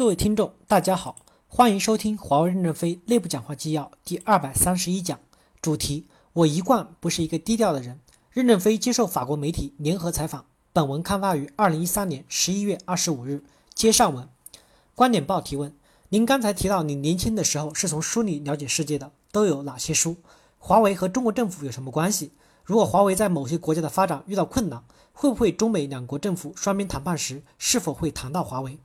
[0.00, 1.16] 各位听众，大家好，
[1.46, 5.20] 欢迎收听华为任正非内部讲话纪要第二百三十一讲，
[5.60, 8.00] 主题：我一贯不是一个低调的人。
[8.30, 10.46] 任正非接受法国媒体联合采访。
[10.72, 13.44] 本文刊发于二零一三年十一月二十五日。
[13.74, 14.26] 接上文，
[14.94, 15.76] 观点报提问：
[16.08, 20.16] 您刚才提到你年轻的时候是从书里了解世界的，都有哪些书？
[20.56, 22.32] 华为和中国政府有什么关系？
[22.64, 24.82] 如果华为在某些国家的发展遇到困难，
[25.12, 28.78] 会不会中美两国政府双边谈判时是否会谈到华为？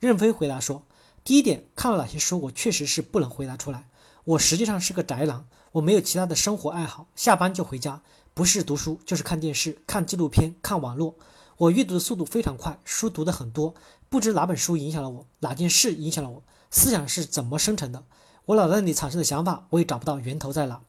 [0.00, 0.82] 任飞回答说
[1.22, 3.86] ：“第一点，看了哪些书，我确实是不能回答出来。
[4.24, 8.00] 我实际上是个宅男，我没有其他的生活爱好，下班就回家，
[8.32, 11.16] 不是读书就是看电视、看纪录片、看网络。
[11.58, 13.74] 我阅读的速度非常快，书读的很多，
[14.08, 18.02] 不知哪本书影响了我，哪件事影响了我，思想是怎么生成的？
[18.46, 20.80] 我脑袋里产生的想法，我也找不到源头在哪。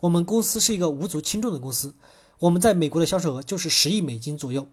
[0.00, 1.94] 我们公司是一个无足轻重的公司，
[2.40, 4.66] 我们在美国的销售额就是十亿美金左右，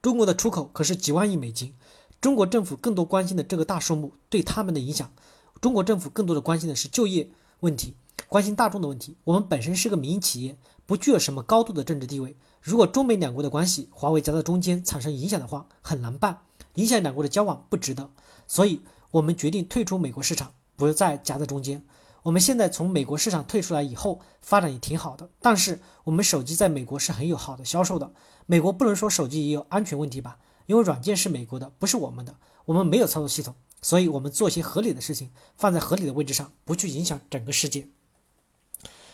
[0.00, 1.74] 中国的出口可是几万亿美金。”
[2.20, 5.12] 中国政府更多关心的这个大数目对他们的影响，
[5.60, 7.94] 中国政府更多的关心的是就业问题，
[8.28, 9.16] 关心大众的问题。
[9.24, 12.36] 我们本身是个民营企业，不具有什么高度的政治地位。
[12.60, 16.38] 如果中美两国的关系，华为夹在中间产生影响的话，很难办，
[16.74, 18.10] 影响两国的交往不值得。
[18.48, 18.80] 所以，
[19.12, 21.84] 我们决定退出美国市场，不再夹在中间。
[22.24, 25.28] 我们现在从美国市场退出来以后，发展也挺好的。
[25.40, 28.12] 但是，我们手机在美国是很有好的销售的。
[28.46, 30.38] 美国不能说手机也有安全问题吧？
[30.66, 32.36] 因为软件是美国的，不是我们的，
[32.66, 37.88] 我们没有操作系统，所以我们做些合理的事情，放在合理的位置上，不去影响整个世界。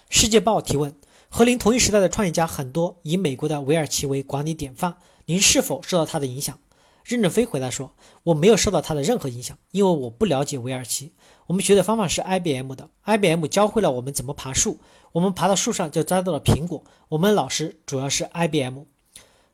[0.09, 0.95] 世界报提问：
[1.29, 6.59] 和您同一时代的创业家很多以美国的韦尔奇为管理典范，您是否受到他的影响？
[7.05, 11.13] 任正非回答说：“我没有受到他的任何影响，因为我不了解韦尔奇。
[11.49, 14.79] 我们学的方法是 IBM 的，IBM 教会了我们怎么爬树，
[15.11, 16.85] 我们爬到树上就摘到了苹果。
[17.09, 18.85] 我们老师主要是 IBM。”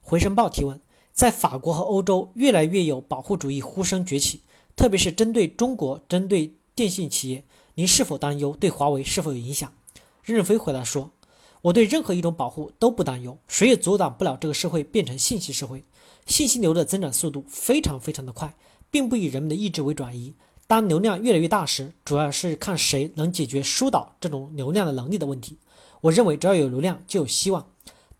[0.03, 0.79] 回声报提问。
[1.19, 4.43] 在法国和欧洲，越来越有保护主义呼声崛起，
[4.77, 7.43] 特别是针对中国、针对电信企业，
[7.75, 9.73] 您是否担忧对华为是否有影响？
[10.23, 11.11] 任正非回答说
[11.63, 15.83] ：“我对任何一种保护都不担忧，谁也阻挡不了这个社会变成信息社会。
[16.27, 18.55] 信息流的增长速度非常非常的快，
[18.89, 20.33] 并不以人们的意志为转移。
[20.69, 25.59] 当流量越来越大时，主要是看谁能解决疏导这种流量的能力的问题。
[26.03, 27.67] 我认为，只要有流量，就有希望。”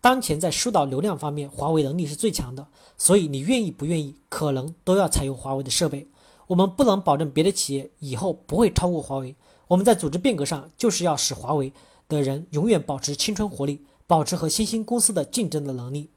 [0.01, 2.67] 当前在疏导流量方面，华为能力是最强的，
[2.97, 6.07] 所以你愿意不愿意，可能都要采用华为的设备。
[6.47, 9.35] 我们不能保证别的企业以后不会超过华为。
[9.67, 11.73] 我们在组织变革上，就是要使华为
[12.07, 16.09] 的人永远保持青春活力，保持和新兴公司的竞争的能力。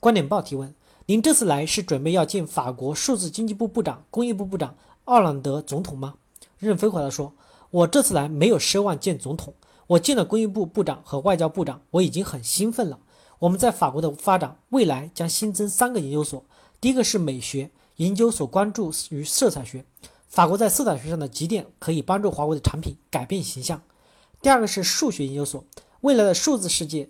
[0.00, 0.72] 观点报提问：
[1.06, 6.14] 您这次来是准备要见法国数字经济部部长、工业部部长奥朗德总统吗？
[6.58, 7.32] 任飞回答说
[7.70, 9.52] ：“我这次来没有奢望见总统，
[9.88, 13.00] 我见了工业部部长和外交部长，我已经很兴奋了。”
[13.40, 16.44] 我们在法国的发展，未来将新增三个研究所。
[16.80, 19.84] 第一个是美学研究所，关注于色彩学，
[20.26, 23.80] 法国在色彩学上的积淀可以帮助华为的产品改变形象。
[24.42, 25.64] 第二个是数学研究所，
[26.00, 27.08] 未来的数字世界，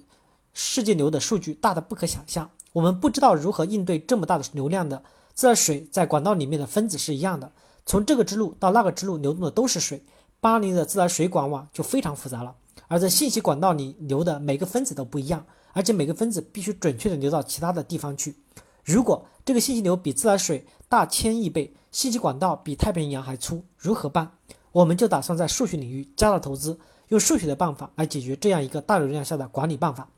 [0.53, 5.03] 世界流的数据大的不可想象，我们不知道如何应对这么大的流量的。
[5.35, 7.53] 自来水在管道里面的分子是一样的，
[7.87, 10.03] 从这个支路到那个支路流动的都是水。
[10.41, 12.55] 巴黎的自来水管网就非常复杂了，
[12.87, 15.45] 而在信息管道里流的每个分子都不一样。
[15.79, 18.35] 而且每个分子必须准确的流到其他的地方去。
[18.83, 24.33] 如果这个信息流比自来水大千亿倍，信息管道比太平洋还粗，如何办？
[24.73, 26.77] 我们就打算在数学领域加大投资，
[27.11, 30.09] 用数学的办法来解决这样一个大流量下的管理办法。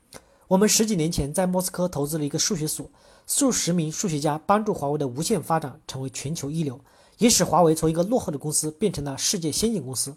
[0.47, 2.89] 我们十几年前在莫斯科投资了一个数学所，
[3.27, 6.79] 数十名数学家帮助华为的无线发展成为全球一流，
[7.19, 10.15] 也使华为从一个落后的公司变成了世界先进公司。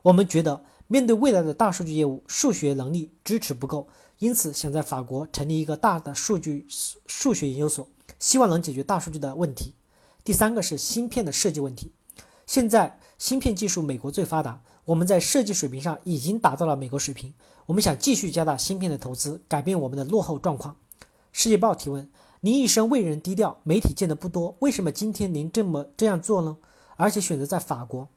[0.00, 3.88] 我们觉得面对未来的大数据业务，数学能力支持不够。
[4.18, 6.66] 因此，想在法国成立一个大的数据
[7.06, 7.86] 数学研究所，
[8.18, 9.74] 希望能解决大数据的问题。
[10.24, 11.92] 第三个是芯片的设计问题。
[12.46, 17.34] 现在芯片技术美国最发达，我们在设计水平上已经达到了美国水平。
[17.66, 20.76] 我们想继续加大芯片的投资，改变我们的落后状况。
[21.32, 22.08] 世界报提问：
[22.40, 26.56] 您一生为人低调，媒体见的不多，为什么今天您这么这样做呢？
[26.96, 28.08] 而且选择在法国？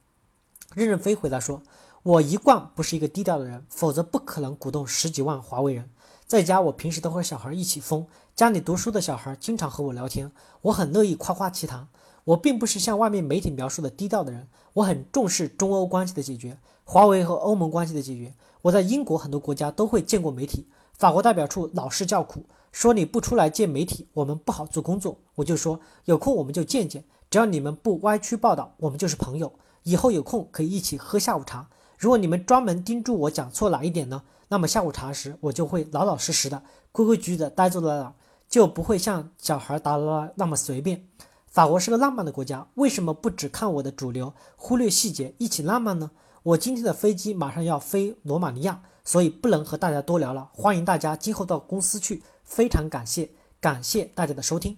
[0.76, 1.62] 任正非回答说。
[2.10, 5.92] 我一贯不是一个低调的人，否则不可能鼓动十几万华为人。
[6.26, 11.88] 在家，我平时都和小孩一起疯，家里读书的小孩经常和我聊天，我很乐意夸夸其谈。
[12.24, 18.34] 我并不是像外面媒体描述的低调的人，我很重视中欧关系的解决，华为和欧盟关系的解决。
[18.64, 25.20] 我在英国很多国家都会见过媒体，法国代表处老是叫苦，说你不出来见媒体，我们不好做工作。
[25.36, 29.54] 我就说有空我们就见见，只要你们不歪曲报道，我们就是朋友。
[29.84, 31.70] 以后有空可以一起喝下午茶。
[32.00, 34.24] 如果你们专门盯住我讲错哪一点呢？
[34.48, 36.64] 那么下午茶时我就会老老实实的、
[36.94, 38.14] 规规矩矩的呆坐在那儿，
[38.48, 41.06] 就不会像小孩打闹那么随便。
[41.48, 46.12] 法国是个浪漫的国家，为什么不只看我的主流，忽略细节，一起浪漫呢？
[46.44, 50.50] 我今天的飞机马上要飞罗马尼亚，所以不能和大家多聊了。
[50.54, 53.30] 欢迎大家今后到公司去，非常感谢，
[53.60, 54.78] 感谢大家的收听。